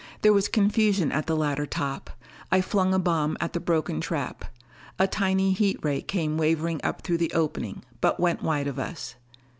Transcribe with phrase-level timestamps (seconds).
[0.23, 2.09] There was confusion at the ladder top.
[2.51, 4.45] I flung a bomb at the broken trap.
[4.97, 9.13] A tiny heat ray came wavering up through the opening, but went wide of us.